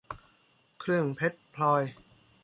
[0.79, 1.83] เครื่องเพชรพลอย